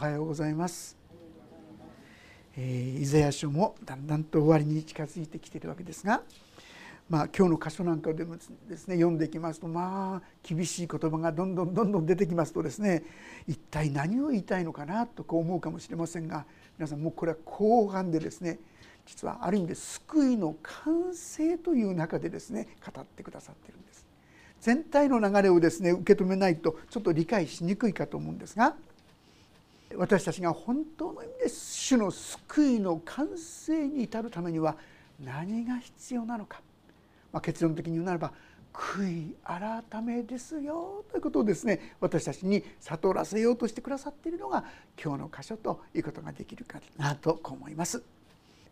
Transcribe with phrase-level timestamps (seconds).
[0.00, 0.96] おはようございます、
[2.56, 6.22] えー、イザヤ書もだんだんと終わりに近づいてきているわけですが
[7.10, 8.36] まあ今日の箇所なんかでも
[8.66, 13.02] ですね読んでいきますとまあ厳しい言葉がどんどんどんどん出てきますとですね
[13.46, 16.46] 一体何を言いたいのかなとこう思うかもしれませんが
[16.78, 18.58] 皆さんもうこれは後半でですね
[19.04, 24.06] 実はある意味で救いの完成という中でですね語ってくださっているんです。
[24.62, 28.76] 全体の流れをですね受け止めないとちょっと理解しにくいかと思うんですが
[29.96, 34.76] 私たちが本当の意味で主の救いの完成に至るためには
[35.18, 36.60] 何が必要なのか、
[37.32, 38.32] まあ、結論的に言うならば
[38.72, 44.64] 悔い改めですよということをですね私たちに悟らせようとしてくださっているのが
[45.02, 48.02] 今日の箇所ということができるかなと思います。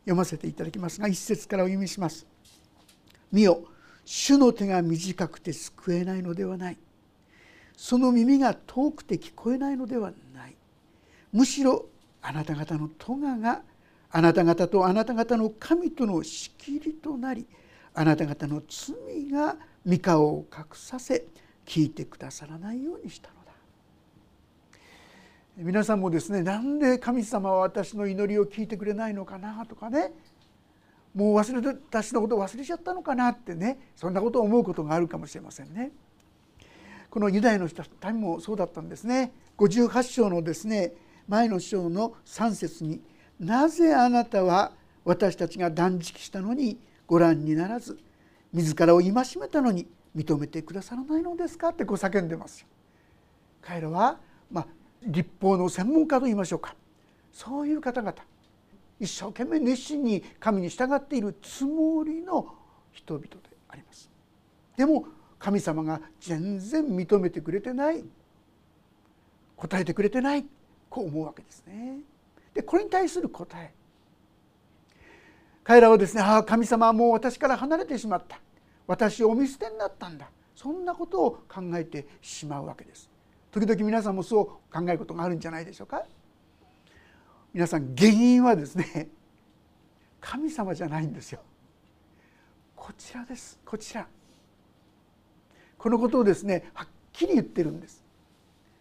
[0.02, 2.26] 読ませていただきますが一節からお読みします。
[3.30, 3.64] 見よ
[4.04, 6.78] 主の手が短くて救えないのではない
[7.76, 10.16] その耳が遠くて聞こえないのではない
[11.32, 11.86] むしろ
[12.22, 13.62] あなた方の咎が
[14.10, 17.46] あなた方とあなた方の神との仕切りとなり
[17.94, 21.26] あなた方の罪が三河を隠させ
[21.66, 23.52] 聞いてくださらないようにしたのだ
[25.58, 30.12] 皆さんもですねなんで神様は私の祈りを聞いてくれないのかなとかね
[31.14, 35.90] もう忘れて私のことを忘れちゃったのかなってねそんなことを思うことがあるかもしれませんね。
[37.10, 39.32] このユダヤの人たちもそうだったんですね。
[39.56, 40.92] 58章のですね
[41.28, 43.02] 前の章の3節に
[43.38, 44.72] 「なぜあなたは
[45.04, 47.98] 私たちが断食したのにご覧にならず
[48.52, 52.66] 自らを戒めたのに認めてくださらないのですか?」ってこう叫んでますよ。
[53.60, 54.18] 彼らは、
[54.50, 54.66] まあ、
[55.02, 56.74] 立法の専門家と言いましょうか
[57.32, 58.14] そういう方々
[58.98, 62.54] 一生懸命熱心に神に従っているつもりの
[62.92, 64.10] 人々であります
[64.76, 65.06] でも
[65.38, 68.04] 神様が全然認めてくれてない
[69.56, 70.46] 答えてくれてない
[70.90, 71.98] こう思うわけですね。
[72.54, 73.72] でこれに対する答え。
[75.64, 78.40] 彼らはですねああ神様はもう私から離れてしまった。
[78.86, 80.30] 私をお見捨てになったんだ。
[80.54, 83.08] そんなことを考えてしまうわけです。
[83.52, 86.04] 時々皆さんもそう考えることがあるんじゃないでしょうか。
[87.52, 89.08] 皆さん原因はですね
[90.20, 91.40] 神様じゃないんですよ。
[92.74, 93.58] こちらです。
[93.64, 94.06] こちら。
[95.76, 98.02] このことをですねはっきり言ってるんです。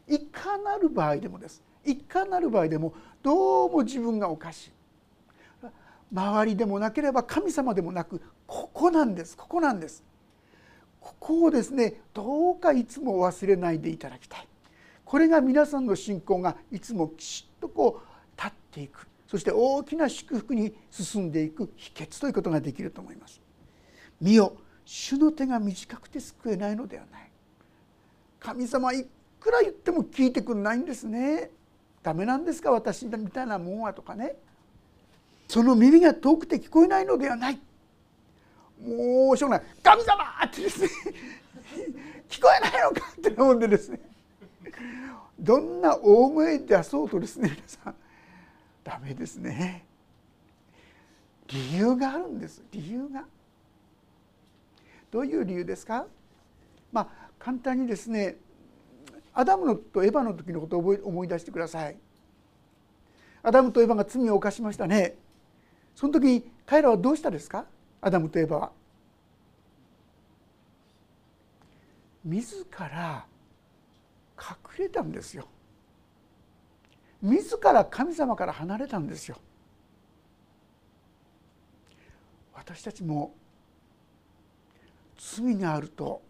[0.08, 1.62] いかなる場合でもです。
[1.88, 2.94] いかなる場合でも
[3.24, 4.72] どうも自分がおかしい。
[6.14, 9.36] 周りでもなければ神様でもなくここなんです。
[9.36, 10.04] ここなんです。
[11.00, 14.48] ここをですねどうかいつも忘れないでいただきたい。
[15.06, 19.08] これが皆さんの信仰がいつもきちっとこう立っていく。
[19.28, 23.42] そして大きな祝福に進んでいく秘訣ということができると思います。
[24.22, 27.32] 見よ主の手が短くて救えないのではない。
[28.40, 29.06] 神様い
[29.40, 31.52] くら言っても聞いてくんないんですね。
[32.08, 34.38] ダメなんですか私みたいなもんはとかね。
[35.50, 37.60] その耳が遠くて聞こえないのではない。
[38.82, 39.68] もうしょうがない。
[39.84, 40.90] 神様ってですね。
[42.30, 44.00] 聞こえないのかって思うんでですね。
[45.38, 47.96] どんな大声出そうとですね皆さん。
[48.86, 49.84] ダメですね。
[51.48, 52.64] 理由があるんです。
[52.72, 53.26] 理由が。
[55.12, 56.08] どういう理由ですか？
[56.94, 57.08] まあ
[57.38, 58.38] 簡単にですね
[59.40, 61.98] アダムとエヴァの時のことを思い出してください。
[63.44, 65.16] アダムとエヴァが罪を犯しましたね。
[65.96, 67.68] その時彼らはどうしたですか？
[68.02, 68.72] アダムとエヴァは。
[72.26, 73.28] 自ら
[74.40, 75.48] 隠れたんですよ。
[77.22, 79.38] 自ら神様から離れたんですよ。
[82.56, 83.36] 私たちも
[85.16, 86.24] 罪があると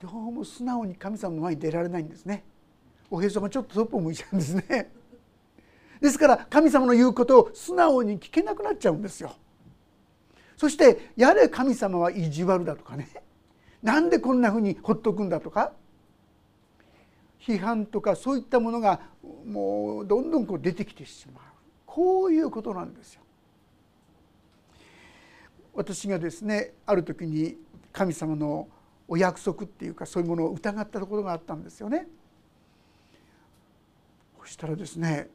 [0.00, 2.42] どうも素直に神様の前に出られないんですね。
[3.10, 4.90] おへそがちょっとそっぽ向いちゃうんですね。
[6.00, 9.34] ですから神様の言うことを素直に聞けなくなっちゃうんですよ。
[10.56, 13.10] そしてやれ神様は意地悪だとかね。
[13.82, 15.72] なんでこんなふうにほっとくんだとか。
[17.38, 19.00] 批判とかそういったものが
[19.46, 21.44] もうどんどんこう出てきてしまう。
[21.84, 23.20] こういうことなんですよ。
[25.74, 27.58] 私がですねある時に
[27.92, 28.66] 神様の
[29.10, 32.06] お約束っていうかそういうものを疑ったところがあったんですよね。
[34.40, 35.28] そしたらですね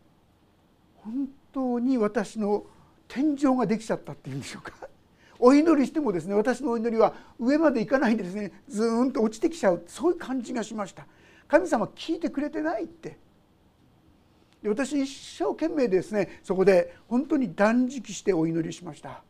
[0.96, 2.66] 本当に私の
[3.08, 4.74] 天井ができちゃったっていうんでしょうか。
[5.38, 8.52] お祈りしてもですね私のお祈りは上まで行かないでですね。
[8.70, 9.84] ずーんと落ちてきちゃう。
[9.86, 11.06] そういう感じがしました。
[11.48, 13.18] 神様聞いてくれてないって。
[14.64, 19.22] で私一生懸命ですねそこで本当に断食してお祈りしました。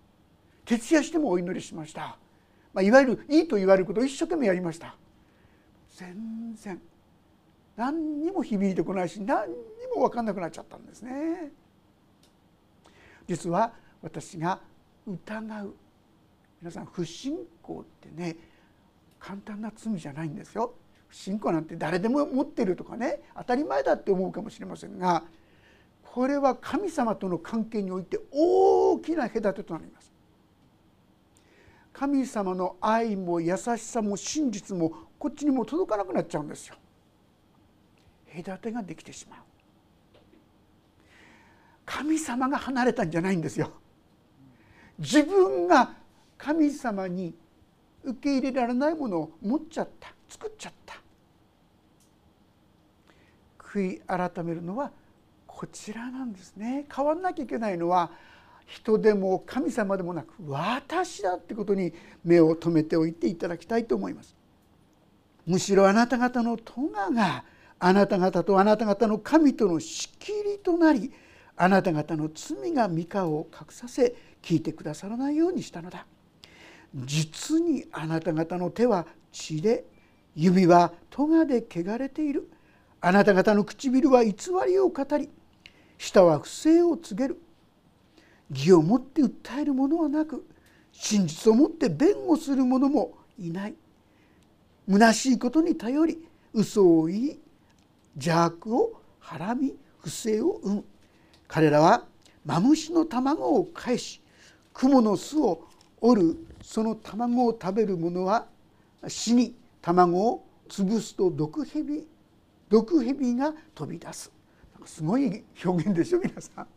[0.64, 2.18] 徹夜してもお祈りしました、
[2.76, 4.96] まあ、いわゆるいいと言われることを一生懸命やりました
[5.96, 6.80] 全然
[7.78, 9.56] 何にも響いてこないし何に
[9.96, 11.52] も分かんなくなっちゃったんですね。
[13.28, 14.60] 実は私が
[15.08, 15.74] 疑う
[16.62, 18.38] 皆さん不信仰ってね
[19.20, 20.74] 簡単な罪じゃないんですよ。
[21.08, 25.24] 不信仰なんて誰でも持ってるとかね当たり前だって思うかもしれませんが
[26.04, 30.15] これは神様との関係において大きな隔てとなります。
[31.98, 36.76] 神様の愛も優しさも真実もこっちにも届かなくなっちゃうんですよ。
[38.46, 39.40] 隔てができてしまう。
[41.86, 43.72] 神様が離れたんじゃないんですよ。
[45.00, 45.94] 自分が
[46.38, 47.34] 神様に
[48.04, 51.02] 受け入れられないものを持っちゃった作っちゃった
[53.58, 54.92] 悔い改めるのは
[55.48, 58.12] こちらなんですね変わんなきゃいけないのは
[58.66, 64.36] 人でも神様でもなく私だってことに目を留めておいていただきたいと思います。
[65.46, 67.44] むしろあなた方の咎が
[67.80, 71.12] あなた方とあなた方の神との仕切りとなり
[71.56, 76.06] あなた方の罪が御顔を隠させ聞いてくださらないようにしたのだ。
[76.96, 79.86] 実にあなた方の手は血で
[80.36, 82.50] 指は咎で汚れている。
[83.02, 84.34] あなた方の唇は偽
[84.66, 85.30] りを語り
[85.98, 87.40] 舌は不正を告げる。
[88.52, 90.46] 義をもって訴える者はなく
[90.92, 93.76] 真実をもって弁護する者もいない。
[94.90, 97.40] 虚しいことに頼り嘘を言い
[98.16, 100.86] 邪悪をはらみ不正を生む。
[101.48, 102.06] 彼らは
[102.46, 104.22] マムシの卵を返し
[104.74, 105.68] 雲の巣を
[106.02, 108.48] 折るその卵を食べる者は
[109.08, 112.08] 死に卵を潰すと毒蛇
[112.70, 114.32] 毒蛇が飛び出す。
[114.86, 116.75] すごい表現でしょ皆さん。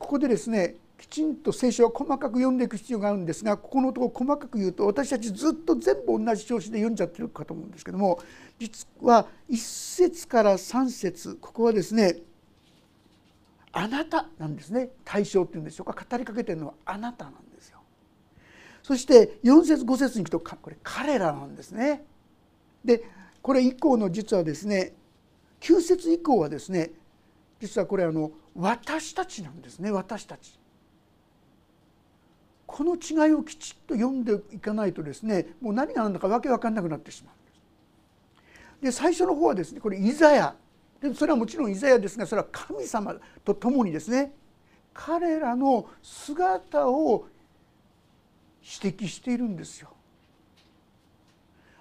[0.00, 8.18] ここでですねきちんと聖書は細かく読んでいく必要があるんですがここのところ細かく言うと私たちずっと全部同じ調子で読んじゃってるかと思うんですけども
[8.58, 12.16] 実は1節から3節ここはですね
[13.72, 14.90] あなたなんですね。
[15.04, 16.04] 対象っていうんでしょうか。
[16.08, 17.78] 語りかけてるのはあなたなんですよ。
[18.82, 22.04] そして4節5節にいくとこれ彼らなんですね。
[22.84, 23.04] で
[23.42, 24.94] これ以降の実はですね
[25.60, 26.90] 9節以降はですね
[27.60, 30.58] 実はこれあの私たちなんですね私たち。
[32.66, 38.96] この違いをきちっと読んでいかないとですねもう何が何だかわけわかんなくなってしまうんです。
[38.98, 40.54] で最初の方はですねこれイザヤ。
[41.00, 44.32] でそれはもちろんイザヤですがそれは神様と共にですね
[44.92, 47.26] 彼らの姿を
[48.82, 49.90] 指摘しているんですよ。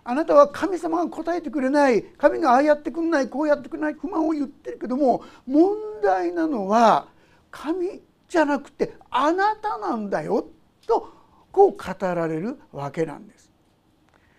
[0.09, 7.09] あなたは神様が答えてくれない神がああやってくんないこうやってくれない不満を言ってるけども問題なのは
[7.51, 10.47] 神じゃなくてあなたなんだよ
[10.87, 11.13] と
[11.51, 13.51] こう語られるわけなんです。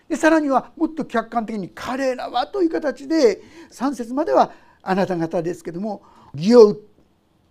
[0.09, 3.41] でさらにはもっと客観的に「彼らは」という形で
[3.71, 4.51] 3節までは
[4.83, 6.03] あなた方ですけども
[6.35, 6.77] 義を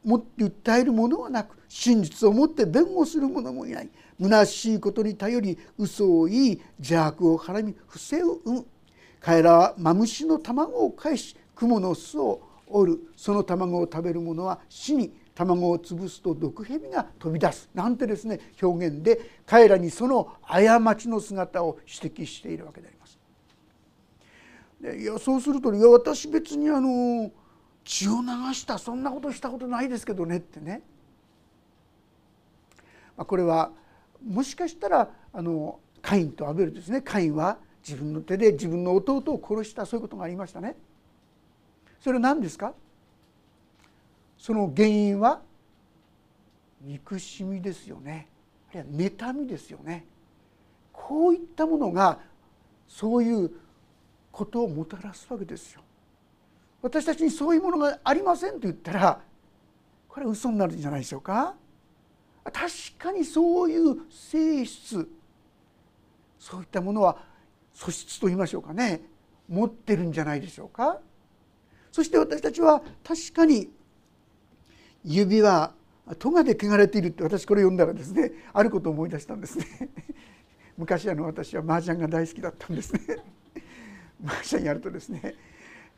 [0.10, 3.90] 持って訴える者はなく真実を持って弁護する者もいない。
[4.20, 8.66] 虚しいことに頼り嘘を言い邪悪をはらみ不正を生む。
[9.20, 13.00] 彼らはマムシの卵を返し雲の巣を折る。
[13.16, 17.70] その卵を食べる者は死に卵を潰すと毒蛇が飛び出す。
[17.76, 23.20] なんてですね表現で彼らにその過ちの姿を指摘しているわけであります。
[24.82, 27.32] でいやそうすると「いや私別にあの
[27.90, 30.84] 血を流したそんなことしたことないですけどね」ってね、
[33.18, 33.72] まあ、これは
[34.24, 37.02] もしかしたらあのカインとアベルですね。
[37.02, 40.76] カインは自分の手で自分の弟を殺したそういうことがありましたね。
[42.00, 42.76] それは何ですか？
[44.38, 45.42] その原因は
[46.82, 48.28] 憎しみですよね。
[48.70, 50.06] あるいは妬みですよね。
[50.94, 52.20] こういったものが
[52.88, 53.52] そういう
[54.32, 55.82] ことをもたらすわけですよ。
[56.82, 59.22] 私たちにそういうものがありませんと言ったら
[60.08, 61.56] これは嘘になるんじゃないでしょうか？
[62.44, 62.54] 確
[62.98, 65.08] かにそういう性質
[66.40, 67.18] そういったものは
[67.74, 69.02] 素質と言いましょうかね
[69.48, 71.00] 持ってるんじゃないでしょうか？
[71.92, 73.70] そして私たちは確かに
[75.04, 75.74] 指は
[76.18, 79.66] 咎で汚れているって私これ読んだらですねあることを思い出したんですね。
[80.78, 83.02] 昔あの私は麻雀が大好きだったんですね。
[84.24, 85.36] マーシャンやるとですね、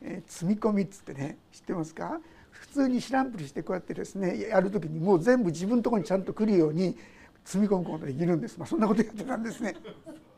[0.02, 2.20] えー、積み込みっつってね知ってますか？
[2.50, 6.96] 普通に知らんぷりしてこうやってですねやる時にもう全部自分のところにちゃんと来るように
[7.44, 9.74] 積み込むことができるんです、まあ、そんなことやってたんですね。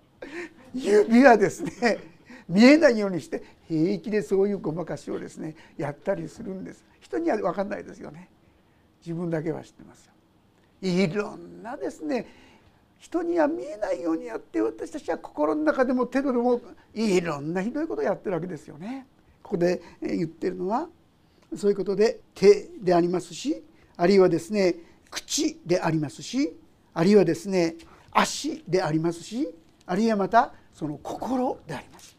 [0.75, 1.99] 指はですね。
[2.49, 6.85] 見えないようにして平気でそういうごまかしをですねやったりするんです。
[7.01, 8.29] 人には分かんないですよね。
[9.01, 10.13] 自分だけは知ってますよ。
[10.83, 12.27] いろんなですね
[12.99, 16.61] 人には見えないようにやって私たちは心の中でも手でも
[16.93, 19.07] いろんなひどいことをやってるわけですよね。
[19.45, 20.89] ここで言ってるのは
[21.55, 23.63] そういうことで手でありますし
[23.97, 24.75] あるいはですね
[25.11, 26.57] 口でありますし
[26.95, 27.77] あるいはですね
[28.11, 29.55] 足でありますし
[29.87, 32.17] あるいはまたその心であります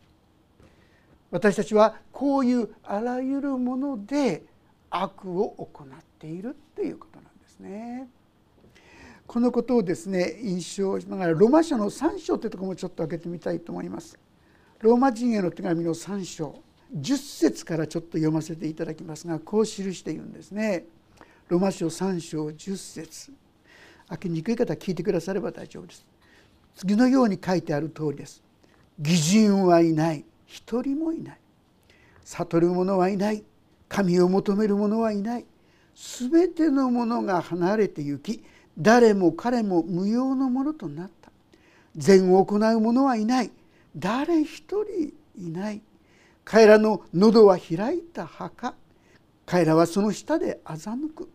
[1.31, 4.43] 私たちはこういうあらゆるもので
[4.89, 5.87] 悪を行っ
[6.19, 8.07] ているっていうことなんですね。
[9.27, 14.17] このことをですね印象しながらローマ書の3章というとこもちょっと開けてみたいと思います。
[14.79, 16.55] ローマ人への手紙の3章
[16.95, 20.85] 10節からちょっと読ませていただきますがこう記しているんですね。
[21.49, 23.31] ローマ書3章10節。
[24.07, 26.05] 開けにくい方は聞いてくだされば大丈夫です。
[26.75, 28.41] 次のように書いてある通りです。
[28.99, 30.23] 義人はいない。
[30.45, 31.39] 一人もいない。
[32.23, 33.43] 悟る者はいない。
[33.89, 35.45] 神を求める者はいない。
[35.95, 38.43] 全てのものが離れて行き
[38.77, 41.31] 誰も彼も無用のものとなった。
[41.95, 43.51] 善を行う者はいない。
[43.95, 45.81] 誰一人いない。
[46.45, 48.75] 彼らの喉は開いた墓。
[49.47, 51.29] 彼らはその下で欺く。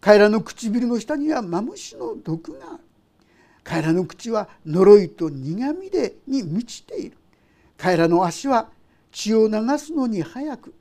[0.00, 2.78] 彼らの唇の下にはマムシの毒がある。
[3.64, 7.16] 彼らの口は呪いと苦みでに満ちている。
[7.76, 8.68] 彼らの足は
[9.10, 10.72] 血を流すのに早く。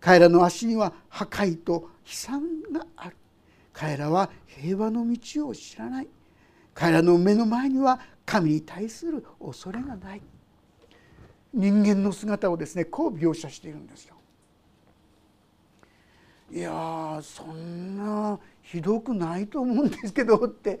[0.00, 2.42] 彼らの足には破壊と悲惨
[2.72, 3.16] がある。
[3.72, 6.08] 彼らは平和の道を知らない。
[6.74, 10.22] 彼らの目の前には神に対する恐れがない。
[11.54, 14.16] 人間の姿をですねこう描写しているんですよ。
[16.50, 20.80] いやそんなひどくないと思うんですけどって、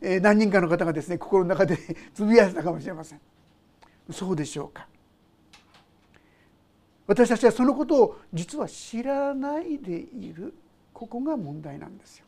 [0.00, 1.78] え何人かの方がですね心の中で
[2.14, 3.20] つぶやいたかもしれません。
[4.10, 4.88] そうでしょうか。
[7.06, 10.54] 私たちはそのことを実は知らないでいる
[10.92, 12.26] ここが問題なんですよ。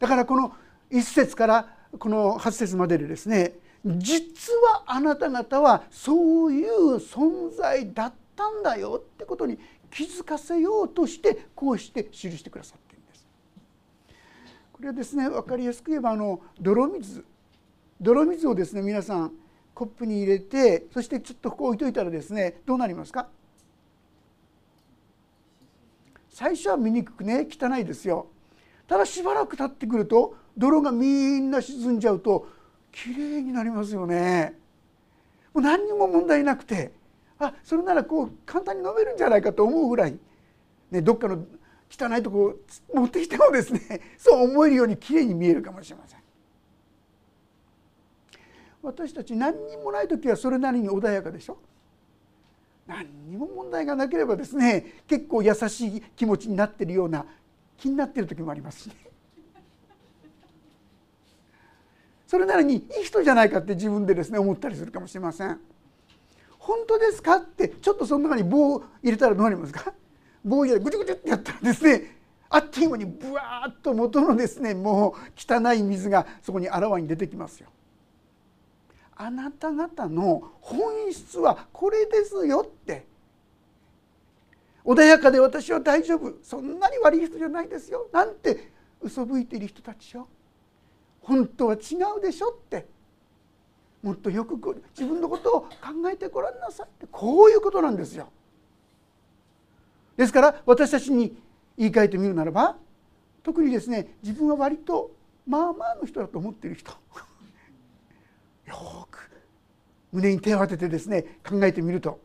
[0.00, 0.52] だからこの
[0.90, 3.52] 1節からこの8節まででですね
[3.84, 9.58] 実はあなた方はそういう存在だったんだよってことに
[9.90, 13.26] 気づかせようとしてこうして記してくださっているんです。
[14.72, 17.24] これはですね分かりやすく言えばあの泥水
[18.00, 19.32] 泥水をですね皆さん
[19.74, 23.28] コップに入れてそしてちょっとここ置いといたらですねどうなりますか？
[26.28, 28.26] 最初は見にくくね汚いですよ
[28.86, 32.46] ただしばらく経ってくると泥がみんな沈んじゃうと
[32.92, 34.54] きれいになりますよね。
[35.52, 36.92] もう何にも問題なくて
[37.38, 40.18] あそれならこう簡単に飲めるんじゃないかと思うぐらい、
[40.90, 41.44] ね、どっかの
[41.90, 42.54] 汚いとこ
[42.94, 43.80] 持ってきてもですね
[44.16, 46.20] そう思えるようにきれいに見えるかもしれません。
[48.82, 51.58] 私たち何にもない時はそれなりに穏やかでしょ。
[52.86, 57.24] 何にも問題がなければですね結構優しい気持ちになってるような
[57.76, 59.09] 気になってる時もありますしね。
[62.30, 65.58] それならにいい人じゃないかって自分でですね思ったりするかもしれません。
[66.60, 69.92] 本当ですかってちょっとその中に棒を入れたらどうなりますか？
[70.44, 72.18] 棒入れてぐちゅぐちゅってやったらですね
[72.48, 77.68] あっという間にブワーッと元のですねもう汚い水がそこにあらわに出てきますよ。
[79.16, 83.06] あなた方の本質はこれですよって。
[84.84, 86.32] 穏やかで私は大丈夫。
[86.44, 88.08] そんなに悪い人じゃないですよ。
[88.12, 88.70] なんて
[89.00, 90.28] 嘘吹いている人たちよ。
[91.22, 92.86] 本当は違うでしょって。
[94.02, 94.56] もっとよく
[94.98, 95.68] 自分のことを考
[96.10, 97.06] えてごらんなさいって。
[97.10, 98.28] こういうことなんですよ。
[100.16, 101.36] ですから私たちに
[101.76, 102.76] 言い換えてみるならば
[103.42, 105.12] 特にですね自分は割と
[105.46, 106.92] まあまあの人だと思っている人。
[108.66, 109.30] よく
[110.12, 112.20] 胸に手を当ててですね考えてみると。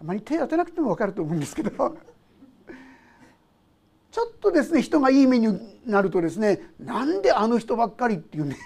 [0.00, 1.96] あまり手を当てなくても分かると思うんですけど。
[4.12, 8.58] ちょっとですね人がいい目になるとですねなんであの人ばっかりっていうね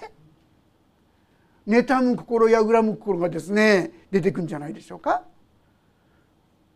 [1.68, 5.24] 妬む心や恨む心がですね出てくんじゃないでしょうか。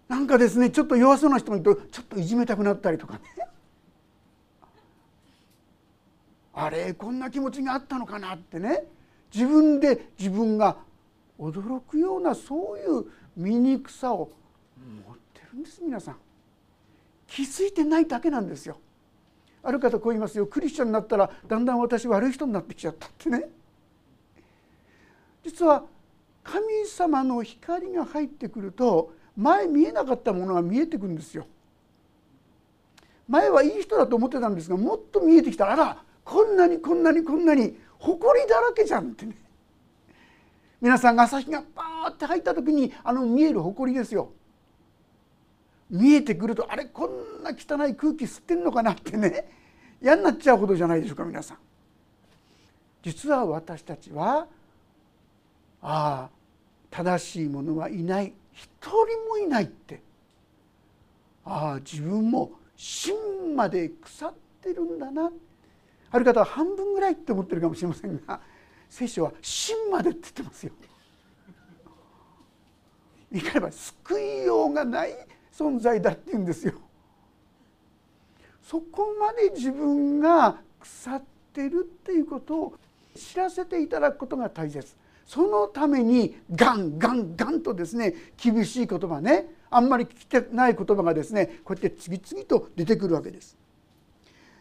[0.09, 3.21] なんかですねちょっと弱そうな人がいるとちょっといじめたくなったりとかね。
[6.55, 8.87] あれこんな気持ちがあったのかなってね。
[9.33, 10.79] 自分で自分が
[11.39, 14.31] 驚くようなそういう醜さを
[15.07, 16.17] 持ってるんです皆さん。
[17.31, 18.77] 気づいてないだけなんですよ。
[19.63, 20.47] ある方こう言いますよ。
[20.47, 23.49] クリスチャンになったらだんだん私悪い人になってきちゃったってね。
[25.45, 25.85] 実は
[26.43, 31.47] 神様の光が入ってくると前見えなかったものが見えてくるんですよ。
[33.29, 35.67] 前はいい人だと思ってたんですがもっと見えてきた。
[35.67, 39.37] らあらこんなにこんなにこんなに埃だらけじゃんってね。
[40.81, 44.33] 皆さんが朝日がパーって入った時にあの見える埃ですよ。
[45.91, 49.51] 見えてくるとあれこんな汚い空気吸ってんのかなってね
[50.01, 51.59] 嫌になっちゃうほどじゃないでしょうか皆さん
[53.03, 54.47] 実は私たちは
[55.83, 56.31] ああ
[56.91, 58.95] 正しい者はいない一人
[59.29, 60.03] もいないって
[61.45, 63.15] ああ自分も芯
[63.57, 65.31] まで腐ってるんだな
[66.13, 68.41] ある方は半分ぐらいって思ってるかもしれませんが
[68.89, 70.73] 聖書は芯までって言ってますよ。
[73.33, 75.15] い換えれば救いようがない
[75.61, 76.73] 存在だって言うんですよ。
[78.63, 82.75] そこまで自分が腐ってるっていうことを
[83.15, 84.87] 知らせていただくことが大切
[85.27, 93.57] そのためにガンガンガンとですね厳しい言葉ねあんまり聞きたくない言葉がですねこうやって次々と出てくるわけです。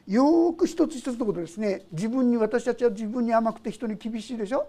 [0.07, 4.67] よく一つ一つのことですね自分に私たちは自分に甘くて人に厳しいでしょ？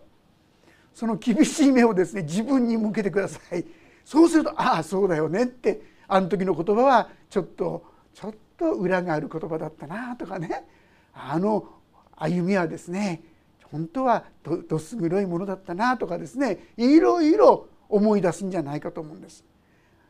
[0.94, 3.64] その厳しい目をですね自分に向けてください
[4.04, 5.80] そうするとああそうだよねって
[6.12, 10.66] あの時の言葉はちょっとちょっと裏がある言葉だったなとかね
[11.14, 11.68] あの
[12.16, 13.22] 歩みはですね
[13.70, 14.24] 本当は
[14.68, 19.44] どす黒いものだったなとかですねいろいろ思い出すんじゃないかと思うんです。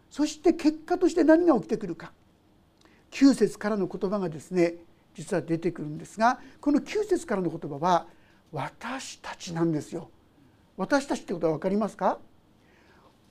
[0.09, 2.13] そして結果として何が起きてくるか
[3.11, 4.77] 9節からの言葉がですね
[5.15, 8.07] 実は出てくるんですがこの9節からの言葉は
[8.51, 10.11] 私たちなんですよ。
[10.79, 12.19] 私たちってことは分かりますか？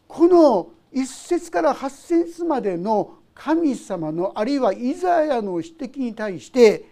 [0.09, 6.83] この1節から8節までの神様のあるいはイザヤの指摘に対して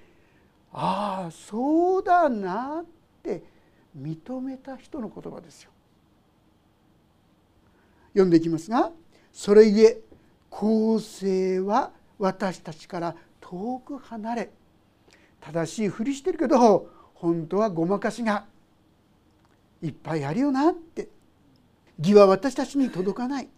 [0.71, 2.85] ああそうだなっ
[3.23, 3.43] て
[3.99, 5.71] 認めた人の言葉ですよ。
[8.13, 8.91] 読んでいきますが
[9.33, 10.01] 「それゆえ
[10.51, 14.51] 公正は私たちから遠く離れ
[15.41, 18.45] 正しいふりしてるけど本当はごまかしが
[19.81, 21.09] いっぱいあるよなって
[21.99, 23.49] 義は私たちに届かない。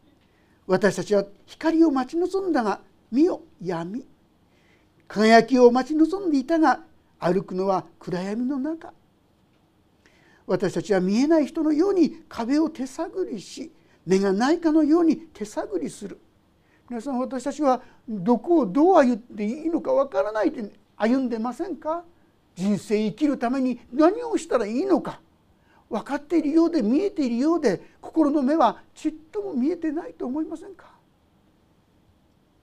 [0.67, 2.81] 私たちは光を待ち望んだが
[3.11, 4.05] 見よ闇。
[5.07, 6.81] 輝きを待ち望んでいたが
[7.19, 8.93] 歩くのは暗闇の中。
[10.45, 13.71] 私たちは見えない人のように壁を手探りし
[14.05, 16.19] 目がないかのように手探りする。
[16.89, 22.03] 皆さん私たちはどこをどう歩っていいのかわからないで歩んでませんか？
[22.55, 25.19] 人生生きるために何をしたらいいのか？
[25.89, 30.85] 分かっているようで見えているようで心の目はちっとも見えてないと思いませんか？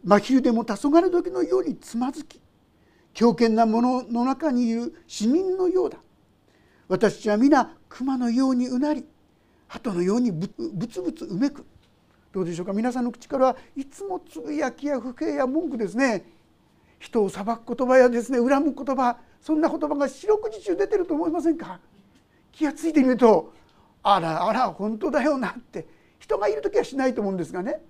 [0.05, 2.41] 真昼でも黄昏時のようにつまずき
[3.13, 5.99] 強権なものの中にいる死人のようだ。
[6.87, 9.05] 私たちは皆熊のようにうなり
[9.67, 10.47] 鳩のようにぶ
[10.87, 11.67] つぶつうめく。
[12.33, 12.73] どうでしょうか？
[12.73, 16.25] 皆さんの口からはいつもつぶやきや不平や文句ですね。
[17.01, 21.81] 人を裁く言葉やですね恨む言葉そんな言葉が四六時中出てると思いませんか？
[22.57, 23.53] 気が付いてみると
[24.03, 25.87] あらあら本当だよなって
[26.19, 27.83] 人がいる時はしないと思うんですがね。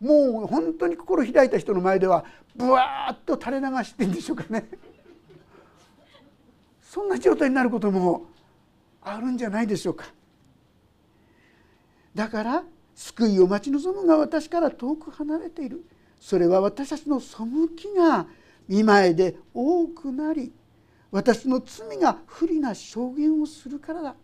[0.00, 2.24] もう本当に心開いた人の前では
[2.56, 4.68] ブワーッと垂れ流してんでしょうかね。
[6.82, 8.26] そんな状態になることも
[9.02, 10.06] あるんじゃないでしょうか。
[12.14, 12.64] だから
[12.96, 15.84] 救いを待ち望むが私から遠く離れている。
[16.18, 17.36] それは私たちの背
[17.76, 18.26] きが
[18.66, 20.52] 見舞いで多くなり
[21.10, 24.14] 私の罪が不利な証言をするからだ。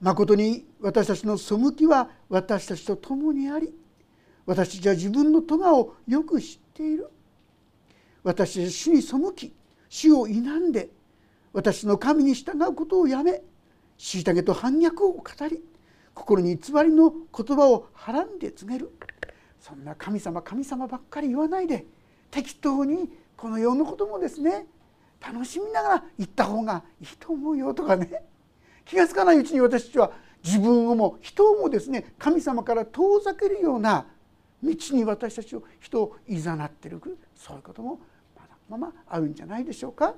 [0.00, 3.72] まことに私たちの背きは私たちと共にあり
[4.44, 7.08] 私たちは自分の咎をよく知っている。
[8.22, 9.52] 私たち主に背き
[9.88, 10.90] 主を否んで
[11.52, 13.42] 私の神に従うことをやめ
[13.98, 15.62] 虐げと反逆を語り
[16.12, 18.90] 心に偽りの言葉をはらんで告げる。
[19.60, 21.86] そんな神様神様ばっかり言わないで
[22.30, 24.66] 適当にこの世のこともですね
[25.32, 28.22] 楽しみながら行った方がいいと思うよとかね。
[28.84, 30.12] 気が付かないうちに私たちは
[30.44, 34.06] 自分をも人をもですね神様から遠ざけるような
[34.62, 37.00] 道に私たちを人をいざなっている。
[37.34, 38.00] そういうことも
[38.36, 40.14] まだままあるんじゃないでしょうか。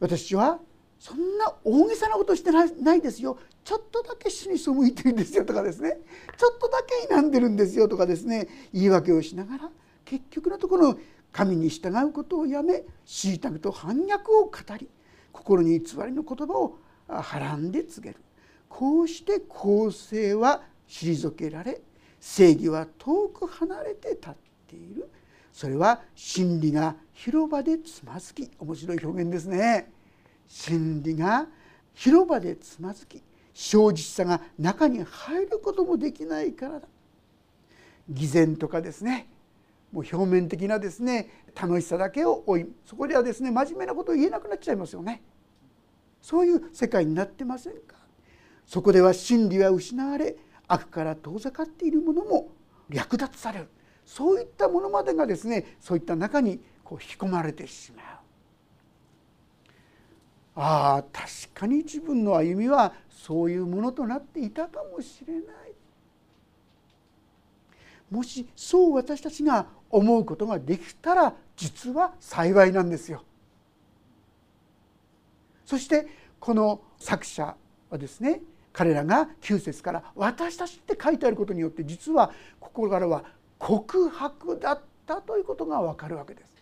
[0.00, 0.58] 私は
[0.98, 3.38] そんな大げさなことしてないですよ。
[3.64, 5.98] ちょっとだけ死に背いてるんですよとかですね。
[6.36, 8.48] ちょっとだけ否んでるんですよとかですね。
[8.72, 9.70] 言い訳をしながら
[10.04, 10.98] 結局のところ
[11.36, 14.88] 神に従うことをやめ虐げと反逆を語り
[15.32, 18.20] 心に偽りの言葉をはらんで告げる。
[18.70, 21.82] こうして公正は退けられ
[22.18, 24.32] 正義は遠く離れて立っ
[24.66, 25.10] ている。
[25.52, 29.92] それは真理が広場でつまずき面白い表現ですね。
[30.48, 31.48] 真理が
[31.92, 33.22] 広場でつまずき
[33.52, 36.88] 正直さが中に入ることもできないからだ。
[38.08, 39.28] 偽善とかですね。
[39.96, 45.22] もう表面的なですね楽しさだけを追いそこではですね真面目なことを言えなくなっちゃいますよね。
[46.20, 47.96] そういう世界になってませんか？
[48.66, 50.36] そこでは真理は失われ
[50.68, 52.48] 悪から遠ざかっているものも
[52.90, 53.68] 略奪される。
[54.04, 58.06] そういったものまでがですねそういった中にこう引き込まれてしまう。
[60.56, 65.44] ああ確かに自分の歩みはそういうものとなっていたかもしれない。
[68.10, 73.22] もしそう私たちが思うことができたら実は幸いなんですよ。
[75.64, 76.06] そして
[76.38, 77.56] この作者
[77.90, 78.42] はですね
[78.72, 83.24] 彼らが9節から「私たち」って書いてあることによって実はここからは
[83.58, 86.54] 告白だったということが分かるわけです。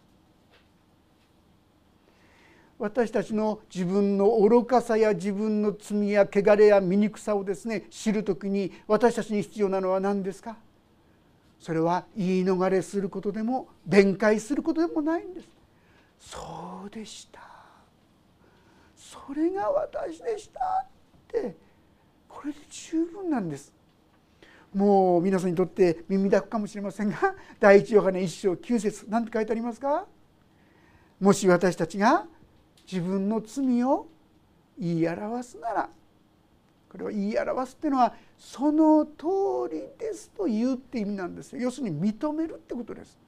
[2.79, 10.57] 私たちの自分の愚かさや自分の罪や汚れや醜さをですね知る時に私たちに必要なのは何ですか？
[11.65, 15.49] それは言い逃れすることでも弁解することでもないんです。
[16.21, 17.41] そうでした。
[18.95, 20.87] それが私でしたっ
[21.27, 21.57] て。
[22.29, 23.73] これで十分なんです。
[24.75, 30.05] もう皆さんにとって耳だくかもしれませんが第一ヨハネ一章九節何て書いてありますか？
[31.19, 32.27] もし私たちが
[32.87, 34.07] 自分の罪を
[34.79, 35.89] 言い表すなら
[36.95, 39.25] これを言い表すっていうのはその通
[39.69, 41.63] りですと言うって意味なんですよ。
[41.63, 43.19] 要するに認めるってことです。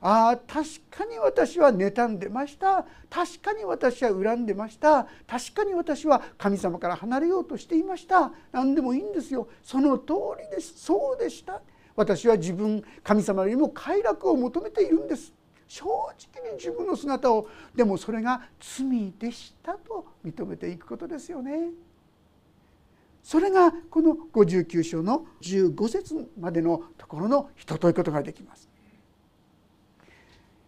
[0.00, 2.84] ああ確かに私は妬んでました。
[3.08, 5.06] 確かに私は恨んでました。
[5.28, 8.32] 確かに私は神様から離れようとしていました。
[8.50, 9.46] 何でもいいんですよ。
[9.62, 10.74] その通りです。
[10.76, 11.62] そうでした。
[11.94, 15.32] 私は自分神様よりも快楽を求めているんです。
[15.68, 17.46] 正直に自分の姿を。
[17.76, 21.70] でもそれが罪でしたと認めていくことですよね。
[23.24, 28.68] それがこの59章の15節までのところの人ということができます。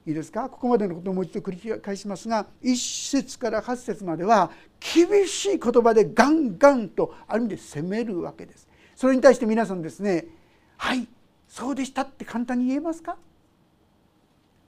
[0.07, 0.49] いいですか？
[0.49, 8.67] ここまでのことをもう一度繰り返しますが1節から8節までは厳しい言葉でガンガンとある意味で責めるわけです。
[8.95, 10.27] それに対して皆さんですね
[10.79, 11.07] 「はい
[11.49, 13.19] そうでした」って簡単に言えますか？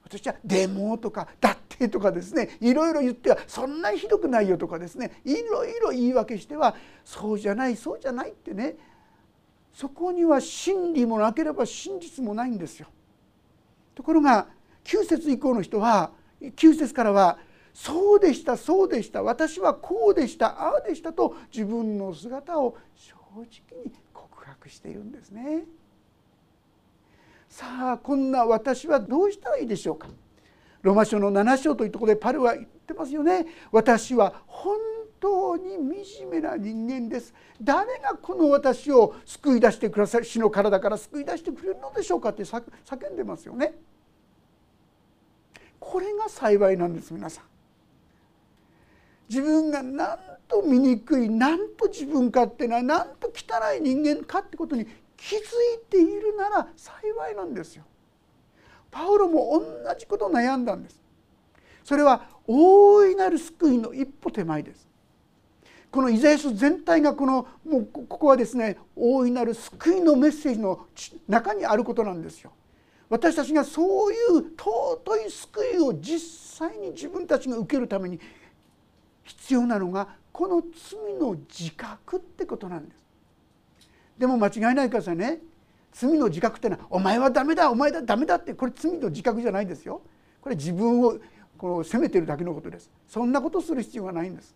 [0.09, 8.77] 私は「でも」とか「だって」とかですねいろいろ言ってはそんなひどくないよとかですねいろいろ言い訳してはそうじゃないそうじゃないってね
[9.75, 12.89] そこには真理もなければ真実もないんですよ。
[13.95, 14.49] ところが
[14.85, 17.39] 9節以降の人は9節からは
[17.75, 25.65] 「そうでしたそうでした私はこうでしたああでした」と自分の姿を正直に告白しているんですね。
[27.49, 30.07] さあこんな私はどうしたらいいでしょうか？
[30.83, 33.47] ロマ書の7章というところでパルは言ってますよね。
[33.73, 34.77] 私は本
[35.19, 37.35] 当に惨めな人間です。
[37.61, 42.29] 誰がこの私を救い出してくださる死の体から救い出してくれるのでしょうか？
[42.29, 42.61] って叫
[43.11, 43.75] んでますよね。
[45.81, 47.45] これが幸いなんです皆さん。
[49.29, 54.87] 自分がなんと醜いなんと自分勝手ななんと汚い人間かってことに
[55.19, 55.43] 気づい
[55.91, 57.85] ているなら幸いなんですよ。
[58.91, 61.03] パウロも同じことを悩んだんです。
[61.85, 64.89] それは大いなる救いの一歩手前です。
[65.91, 70.87] このイザヤ書全体がこのもうここはですね大いなる救いのメッセージの
[71.27, 72.53] 中にあることなんですよ。
[73.09, 78.21] 私たちがそういう尊い救いを実際に自分たちが受けるために
[79.25, 83.08] 必要なのがこの罪の自覚ってことなんです。
[84.19, 85.39] でも間違いないからさね
[85.93, 90.03] 罪の自覚ってのは「お前はダメだお前だダメだ」ってこれ罪の自覚じゃないですよ。
[90.41, 91.17] これ自分を
[91.57, 92.91] この責めてるだけのことです。
[93.09, 94.55] そんなことする必要がないんです。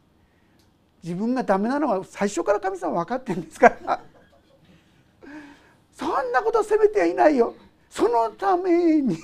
[1.03, 4.01] 自分がダメなのは最初から神様分かってるんですから
[5.93, 7.55] そんなこと責めてはいないよ。
[7.91, 9.19] そのために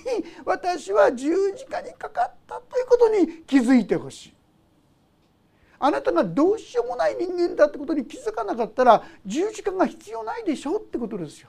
[0.44, 4.34] 私は十字架にかかったということに気づいてほしい。
[5.80, 11.48] あなたがどうしようもない人間だってことに気づかなかったら十字架が必要ないでしょってことですよ。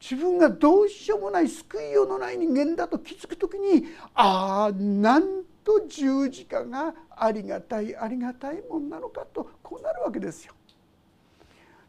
[0.00, 10.54] 自分がどうしようもない救いようのない人間だと気づく時にああなんと十字架がありがたいありがたいもんなのかとこうなるわけですよ。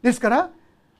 [0.02, 0.50] ですから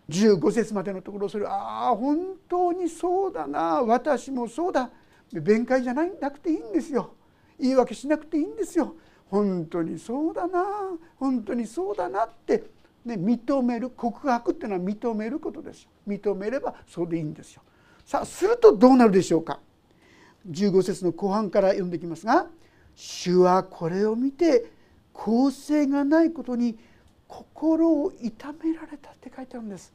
[0.09, 4.91] 15節までのところそれああ本当にそうだな私もそうだ
[5.33, 7.15] 弁解じゃないなくていいんですよ
[7.59, 8.95] 言い訳しなくていいんですよ
[9.31, 10.65] 本当にそうだな
[11.17, 12.65] 本当にそうだなって、
[13.05, 17.63] ね、認める告白っていうのは認めることですよ認めればそうでいいんですよ
[18.05, 19.61] さあするとどうなるでしょうか
[20.51, 22.49] 15節の後半から読んでいきますが
[22.97, 24.73] 「主はこれを見て
[25.13, 26.79] 公正がないことに
[27.29, 29.93] 心を痛められた」って書いてあるんです。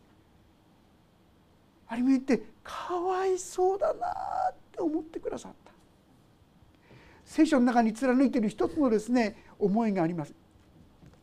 [1.87, 4.07] ある意味ってかわいそうだな
[4.51, 5.74] って思ってくださった。
[7.25, 10.33] 聖書の中に貫いている一つのですね思いがあります。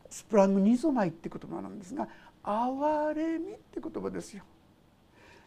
[0.09, 2.07] スプラングニゾマイって言葉なんですが
[2.43, 4.43] 憐れみって言葉ですよ。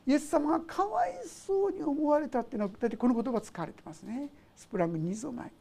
[0.06, 4.28] イエス様がかわいそうに思われたっていうのは大体この言葉使われてますね。
[4.56, 5.52] スプラングニゾマイ。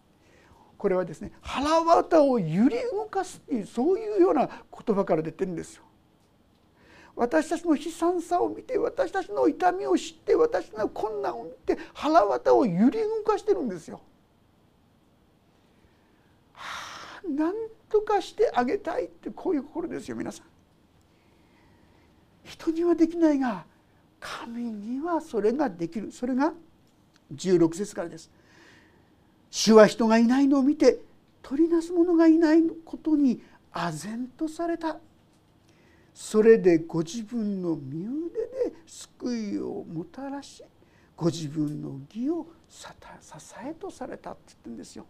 [0.78, 5.84] これはですね腹渡を揺り動かすっていうそういうような言葉から出てるんですよ。
[7.16, 14.02] 私たちの悲惨さを見て私たちの痛みを知って私の困難を見て腹渡を揺り動かしてるんですよ。
[17.34, 17.54] はあ、なん
[17.90, 20.46] とかしてあげたいってこういう心ですよ皆さん。
[22.44, 23.66] 人にはできないが
[24.20, 26.54] 神にはそれができるそれが
[27.34, 28.30] 16節からです。
[29.50, 31.00] 主は人がいないのを見て
[31.42, 34.98] 取りなす者がいないことに唖然とされた
[36.14, 40.64] それでご自分の身腕で救いをもたらし
[41.16, 42.88] ご自分の義を支
[43.64, 45.06] えとされたって言ってるんですよ。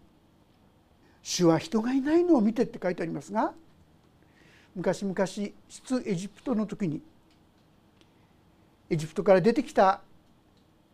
[1.28, 3.52] 主は人がいないのを見てって書いてありますが
[4.76, 5.50] 昔々出
[6.06, 7.02] エジプトの時に
[8.92, 10.02] エジプトから出てきた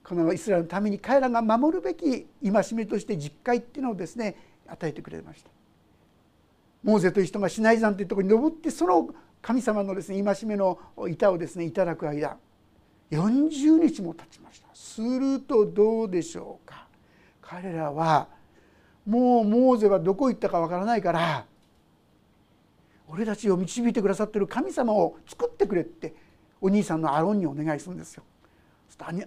[0.06, 4.38] このイスラエルのために彼らが守るべき戒めとして実戒っていうのをですね
[4.70, 5.50] 与えてくれました。
[6.82, 9.10] モーゼという人がシナイ山というところに登ってその
[9.42, 12.38] 神様のですね戒めの板をですねいただく間
[13.12, 16.88] 40日も経ちましたするとどうでしょうか
[17.42, 18.30] 彼らは
[19.06, 21.46] もうモーゼはどこ行ったかわからないから
[23.08, 26.14] 俺たちを導いてくださってる神様を作ってくれって
[26.62, 28.24] お兄さんのアロンにお願いするんですよ。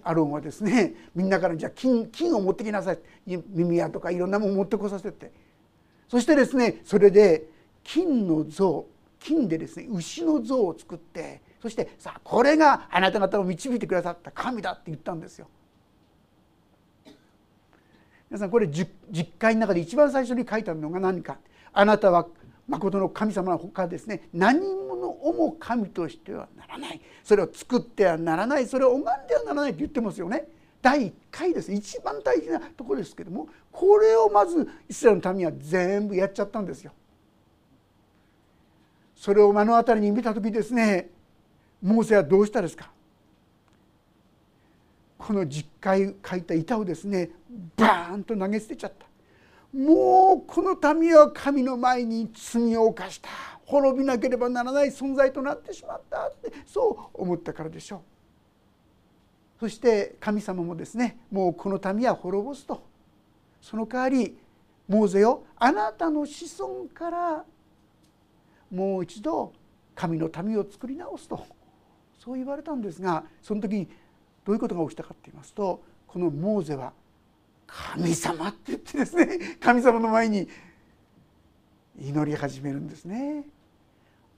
[0.03, 5.33] アロンはですねみんなからじゃあ金金を持ってきなさい耳矢とかいろんなもの持ってこさせて
[6.07, 7.49] そしてですねそれで
[7.83, 8.85] 金の像
[9.19, 15.47] 金でですね牛の像を作ってそしてさあこれがあなた方を導いてくださった神だって言ったんですよ。
[18.29, 18.89] 皆さんこれ実
[19.37, 21.37] 会の中で一番最初に書いたのが何か？
[21.73, 22.27] あなたは
[22.67, 24.27] 誠の神様のほかですね。
[24.33, 27.01] 何者をも神としてはならない。
[27.23, 28.65] それを作ってはならない。
[28.65, 30.47] それを拝んではならないと言ってますよね。
[30.81, 31.71] 第1回です。
[31.71, 36.91] 一番大事なところですけどもこれをまずイスラエルの民は全部やっちゃったんですよ。
[39.15, 41.09] それを目の当たりに見た時ですね
[41.81, 42.91] モーセはどうしたですか？
[45.17, 47.31] この実会書いた板をですね
[47.75, 49.05] バーンと投げ捨てちゃった。
[49.77, 53.29] もうこの民は神の前に罪を犯した。
[53.65, 56.27] 滅びなければならない存在となってしまった。
[56.27, 57.99] ってそう思ったからでしょう。
[59.59, 62.83] そして神様もですねもうこの民は滅ぼすと。
[63.61, 64.37] その代わり
[64.87, 67.45] モーゼよあなたの子孫から
[68.69, 69.53] もう一度
[69.95, 71.45] 神の民を作り直すと。
[72.19, 73.89] そう言われたんですがその時に
[74.45, 76.93] どういうことが起きたかって言いますとこのモーゼは
[77.67, 80.47] 神様って言ってですね 神様の前に
[81.99, 83.45] 祈り始めるんですね。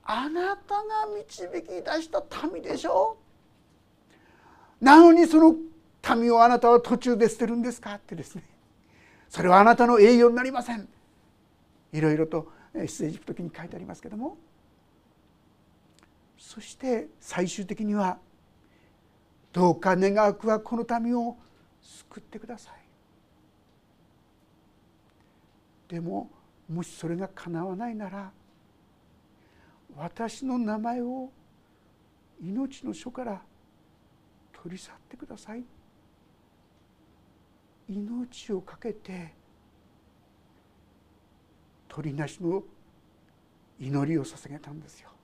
[0.04, 3.18] あなたが導き出した民でしょ？
[4.80, 5.56] なのにその
[6.16, 8.44] 民をあなたは途中で捨てるんですかってですね。
[9.28, 10.88] それはあなたの栄養になりません。
[11.92, 14.38] いろいろと出エジプト記に書いてありますけども。
[16.38, 18.18] そして最終的には
[19.58, 21.36] どうか願わくはこの民を
[21.82, 22.74] 救ってください。
[25.88, 26.30] でも
[26.72, 28.30] もしそれが叶わないなら
[29.96, 31.32] 私の名前を
[32.40, 33.42] 命の書から
[34.52, 35.64] 取り去ってください。
[37.88, 39.34] 命を懸けて
[41.88, 42.62] 鳥なしの
[43.80, 45.17] 祈りを捧げたんですよ。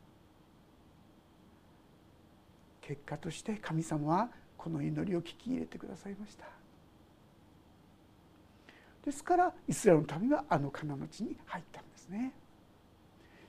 [2.86, 6.44] 結果として神様はこの祈りを聞き入れてくださいました。
[9.04, 12.32] ですからイスラエルの民はあのカナの地に入ったんですね。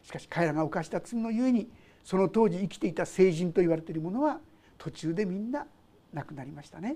[0.03, 1.69] しかし彼らが犯した罪のゆえに
[2.05, 4.39] その当時生きていた聖人と言われているものは
[4.77, 5.65] 途中でみんな
[6.13, 6.95] 亡くなりましたね。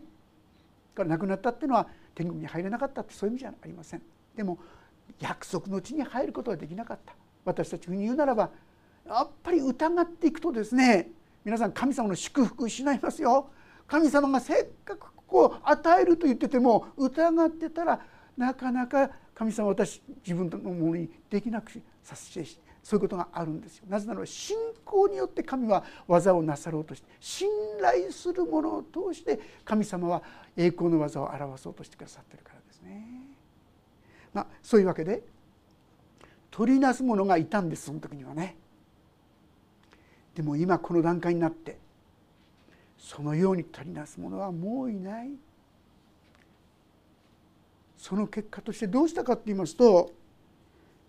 [0.96, 4.02] から亡くなったっていうのは天国に入れなかったってそういう意味じゃありません。
[4.36, 4.60] でも
[5.20, 8.50] 約束の地に入ることはできなかった私たちに言うならば
[9.06, 11.10] やっぱり疑っていくとですね
[11.44, 13.50] 皆さん神様の祝福失いますよ
[13.88, 18.00] 神様がせっかくこう与えると言ってても疑ってたら
[18.38, 21.72] なかなか神様私自分のものにできなく
[22.04, 22.46] させて
[22.84, 27.48] そういうことがあるんですよなぜなら信仰によって神は技をなさろうとして信
[27.80, 30.24] 頼するものを通して神様は
[30.58, 33.22] 栄光の技を表そうとしてくださってるからですね。
[34.34, 35.24] まあ、そういうわけで
[36.52, 38.56] 取りなす者がいたんですその時にはね。
[40.36, 41.78] でも今この段階になって
[42.98, 45.32] そのように取りなす者はもういない。
[47.98, 50.14] その結果としてどうしたかって言いますと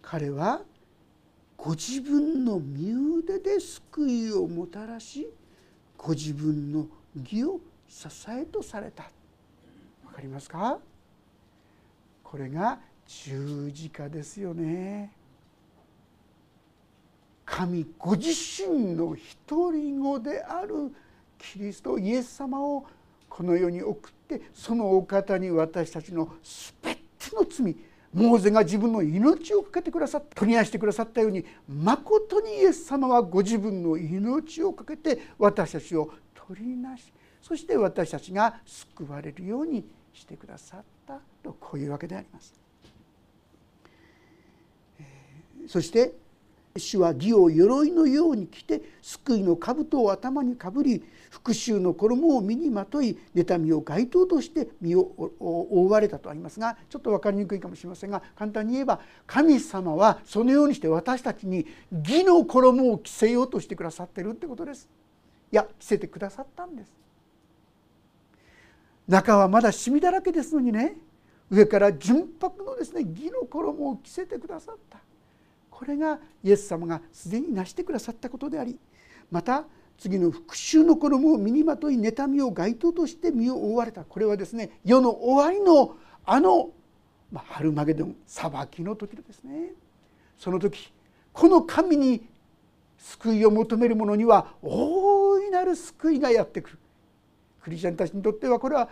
[0.02, 0.62] 彼は
[1.56, 5.28] ご自分の身腕で救いをもたらし
[5.96, 9.04] ご自分の義を支えとされた。
[10.04, 10.78] わかりますか？
[12.24, 15.12] これが十字架ですよね。
[17.50, 19.16] 神ご自身の
[19.48, 20.94] 独り子である
[21.36, 22.86] キリストイエス様を
[23.28, 26.32] この世に送ってそのお方に私たちの
[26.80, 27.00] 全て
[27.34, 27.76] の罪
[28.14, 42.54] モーゼが自分の命を懸けてくださった取りなしてくださったようにまことにイエス様はご自分の命を懸けて私たちを取りなしそして私たちが救われるようにしてくださったとこういうわけであります。
[45.66, 46.12] そして
[46.80, 64.88] 主は義を鎧のように着て救いの兜を頭にかぶり復讐の衣を身にまとい妬みを街灯として身を覆われたとありますがちょっと分かりにくいかもしれませんが簡単に言えば神様はそのようにして私たちに義の衣を着せようとしてくださってるってことです。
[65.52, 66.92] いや着せてくださったんです。
[69.06, 70.96] 中はまだシミだらけですのにね
[71.50, 74.98] 上から純白のですね義の衣を着せてくださった
[75.80, 78.78] これがイエス様がすでに成してくださったことであり
[79.30, 79.64] また
[79.96, 84.04] 次の復讐の衣を身にまとい妬みを街灯として身を覆われた。
[84.04, 86.68] これはですね世の終わりのあの、
[87.32, 89.72] まあ、春マゲドン裁きの時ですね。
[90.38, 90.92] その時
[91.32, 92.28] この神に
[92.98, 96.78] 救いを求める者には大いなる救いがやってくる。
[97.62, 98.90] クリスチャンたちにとってはこれは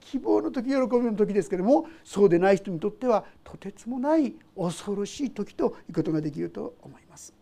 [0.00, 7.34] 希望の時喜びの時ですけれどもそうでない人にとってはとてつもない恐ろしい時ということができると思います。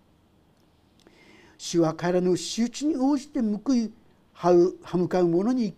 [1.57, 3.90] 主は彼らの仕打ちに応じて報い
[4.33, 5.75] 歯向かう者に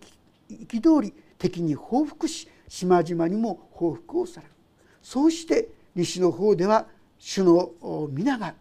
[0.49, 4.53] 憤り敵に報復し島々にも報復をされる
[5.01, 6.85] そうして西の方では
[7.17, 7.71] 主の
[8.11, 8.53] 皆が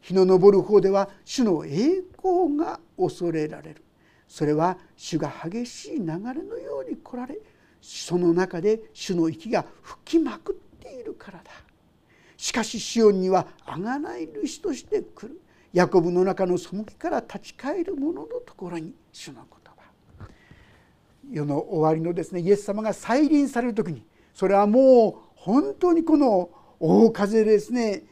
[0.00, 3.82] 日の昇る方では主の栄光が恐れられる
[4.28, 7.38] それは主が激しい流れのように来られ
[7.80, 11.50] その中で主の息が吹きまくっているからだ。
[12.36, 15.40] しかしシオンにはあがない主として来る。
[15.72, 20.28] ヤコブの中の背きから立ち返る者のところに主の言葉。
[21.30, 28.04] 世の終わりのですねイエス様が再臨される時にそれはもう本当にこの大風ですね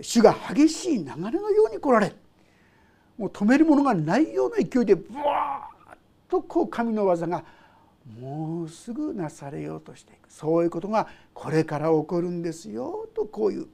[0.00, 2.14] 主が激しい流れのように来られ
[3.18, 5.96] もう止めるものがないような勢いでブワーッ
[6.28, 7.44] とこう神の技が
[8.20, 10.30] もうすぐなされようとしていく。
[10.30, 13.68] そういうことがこれから起こるんですよとこういう。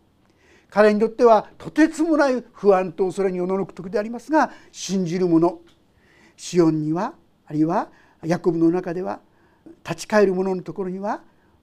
[0.71, 5.61] 彼にとってはとてつもない不安と恐れにおののく時でありますが信じる者
[6.37, 7.15] シオンには
[7.47, 7.89] あるいは
[8.23, 9.21] ヤコブの中では
[9.83, 11.23] 立ち返る者のところには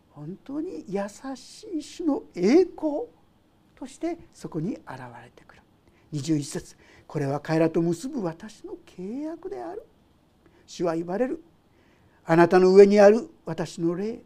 [0.09, 1.01] 本当に優
[1.35, 3.03] しい主の栄光
[3.75, 4.79] としてそこに現
[5.23, 5.61] れてくる。
[6.13, 6.75] 21節
[7.05, 9.85] これは彼らと結ぶ私の契約である。
[10.65, 11.43] 主は言われる。
[12.25, 14.19] あなたの上にある私の霊。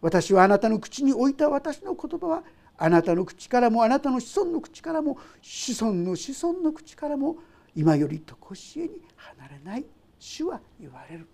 [0.00, 2.42] 私はあなたの口に置いた私の言葉は
[2.78, 7.36] あなたの口からもあなたの子孫の口からも子孫の子孫の口からも
[7.76, 9.84] 今よりとこしえに離れない
[10.18, 11.26] 主は言われる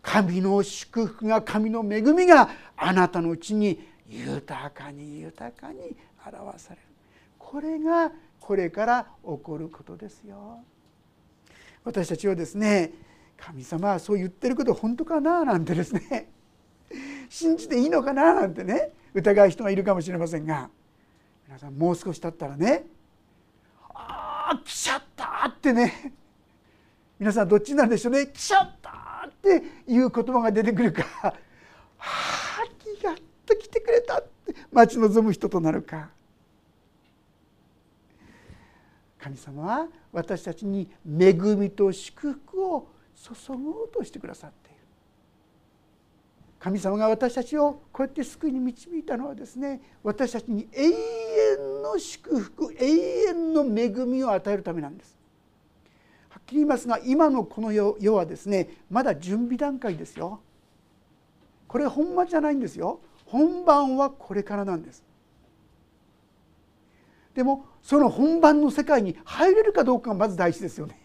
[0.00, 5.94] 神の祝福が神の恵みがあなたのうちに豊かに豊かに
[6.26, 6.82] 表される
[7.38, 10.60] これがこれから起こることですよ
[11.84, 12.92] 私たちはですね
[13.44, 15.44] 神様はそう言ってること本当かな？
[15.44, 16.30] なんてですね。
[17.28, 18.34] 信じていいのかな？
[18.34, 18.92] なんてね。
[19.14, 20.70] 疑う人がいるかもしれませんが。
[21.46, 22.86] 皆さんもう少し経ったらね
[23.92, 26.14] 「ああ来ちゃった!」ってね。
[27.18, 31.34] 皆さんどっちなんでしょうね「来ちゃった!」っていう言葉が出てくるか「は
[31.98, 32.64] あ
[33.02, 34.54] やっと来てくれた!」って。
[34.70, 36.10] 待ち望む人となるか。
[39.20, 42.88] 神様は私たちに恵みと祝福を
[43.22, 44.78] 注ごうとしてくださっている
[46.58, 55.16] 神様が私たちをこうやって救いに導いたのはですね私たちに永遠の祝福永遠の恵みを与えるためなんです。
[56.28, 60.40] はっきり言いますが今のこの世はですねまだ準備段階ですよ。
[61.68, 63.00] これ本番じゃないんですよ。
[63.26, 65.02] 本番はこれからなんです。
[67.34, 71.01] でもその本番の世界に入れるかどうかがまず大事ですよね。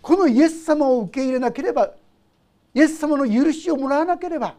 [0.00, 1.92] このイエス様を受け入れなければ
[2.74, 4.54] イエス様の許しをもらわなければ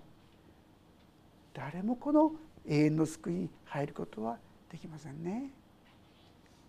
[1.53, 2.33] 誰もこの
[2.67, 4.37] 永遠の救いに入ることは
[4.71, 5.49] できませんね。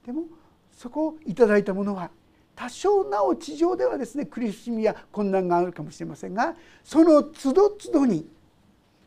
[0.07, 0.25] でも
[0.73, 2.11] そこをいただいたものは
[2.55, 6.55] 多少なお地上ではですね苦しみや困難があるかもしれませんが
[6.85, 8.29] その都度都度に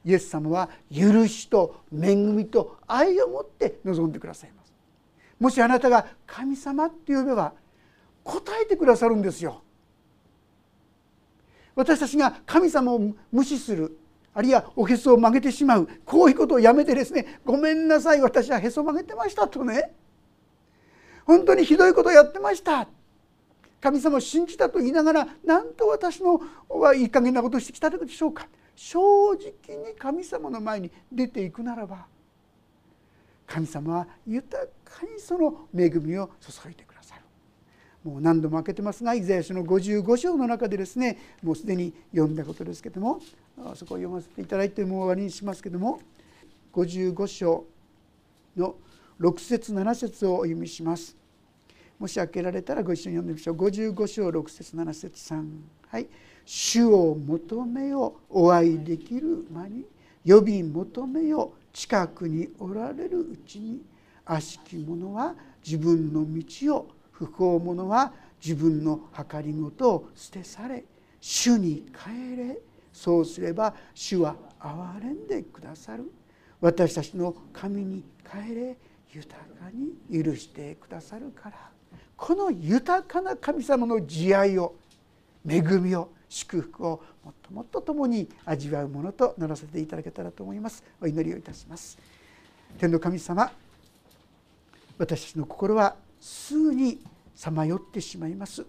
[0.03, 4.73] イエス様は許しと恵みと愛を持って臨んでくださいます。
[5.39, 7.53] もしあなたが神様って呼べば
[8.25, 9.61] 答えてくださるんですよ。
[11.75, 13.01] 私たちが神様を
[13.31, 13.97] 無視する
[14.33, 19.93] あるいはおへそを曲げてしまうこういうことをやめてですねごめんなさい私はへそ曲げてましたとね。
[21.25, 22.87] 本当にひどいことをやってました。
[23.81, 28.47] 神様を信じたと言いながらなんと私のはいい加減なことをしてきたのでしょうか。
[28.75, 28.99] 正
[29.33, 32.05] 直に神様の前に出ていくならば
[33.47, 36.94] 神様は豊かにその恵みを注いでくださる。
[38.05, 43.19] もう何度も開けてますがイザヤ書の55章の中でですねもうすでに読んだことですけども
[43.73, 45.99] そこを読ませていただいてもう終わりにしますけども
[46.71, 47.65] 55章
[48.55, 48.75] の
[49.19, 51.15] 6節7節をお読みします。
[51.97, 53.55] もし開けられたらご一緒に読んでみましょう。
[53.55, 55.45] 55章6節7節3
[55.87, 56.07] はい
[56.45, 59.85] 「主を求めよお会いできる間に
[60.25, 63.81] 呼び求めよ近くにおられるうちに
[64.25, 65.33] 悪しき者は
[65.65, 66.87] 自分の道を
[67.17, 68.13] 不幸者は
[68.43, 70.83] 自分の計りごとを捨てされ。
[71.21, 72.59] 主に帰れ。
[72.91, 76.11] そうすれば主は憐れんでくださる。
[76.61, 78.77] 私たちの神に帰れ。
[79.13, 81.55] 豊かに許してくださるから。
[82.17, 84.75] この豊かな神様の慈愛を
[85.47, 90.83] 恵みを祝福をもっともっと共に味わうものとならせていただけたらと思います。
[91.01, 91.97] お祈りをいたします。
[92.77, 93.49] 天の神様
[94.97, 95.95] 私たちの心は
[96.25, 97.01] すぐに
[97.35, 98.65] さまよってしまいます。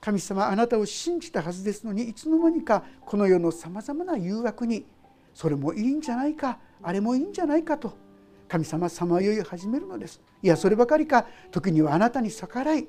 [0.00, 4.86] 神様あなたを信じたはずですのにいつの間にかこの世のさまざまな誘惑に
[5.34, 7.92] それもいいんじゃないかあれもいいんじゃないかと
[8.48, 10.22] 神様さまよい始めるのです。
[10.42, 12.88] いやそればかりか時にはあなたに逆らい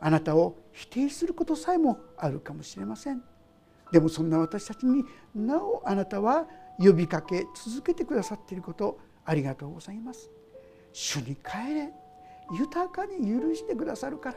[0.00, 3.24] あなたを否定することさえもあるかもしれません。
[3.90, 6.46] でもそんな私たちになおあなたは
[6.78, 10.30] 呼びかけ続けてくださっていることありがとうございます。
[10.92, 12.01] 主に帰れ。
[12.52, 14.36] 豊かに許してくださるから。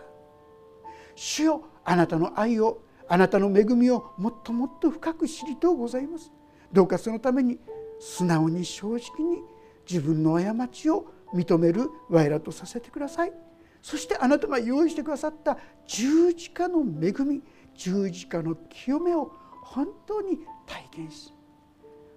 [1.16, 6.32] 主よあなたの愛をあなたの恵みをもっともっと深く知りとうございます。
[6.72, 7.60] どうかそのために
[8.00, 9.44] 素直に正直に
[9.90, 13.34] 自分の過ちを認める我らとさせてください。
[13.82, 17.44] そしてあなたが用意してくださった十字架の恵み
[17.76, 21.32] 十字架の清めを本当に体験し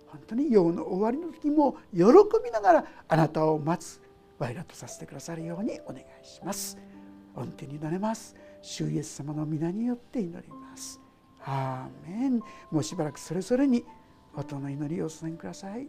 [0.06, 2.04] 本当に世の終わりの時も喜
[2.42, 4.00] びながらあなたを待つ。
[4.38, 6.78] 我らとさせてくださるようにお願いします。
[7.34, 8.34] 御手になれます。
[8.62, 11.00] 主イエス様の皆によって祈ります。
[11.44, 12.40] アーメン。
[12.70, 13.84] もうしばらくそれぞれに
[14.34, 15.88] 音の祈りをお伝えください。